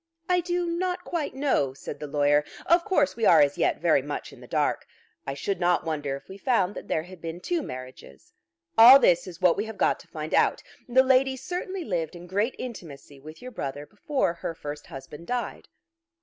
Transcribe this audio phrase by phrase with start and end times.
[0.27, 2.43] "I do not quite know," said the lawyer.
[2.65, 4.87] "Of course we are as yet very much in the dark.
[5.27, 8.33] I should not wonder if we found that there had been two marriages.
[8.79, 10.63] All this is what we have got to find out.
[10.89, 15.67] The lady certainly lived in great intimacy with your brother before her first husband died."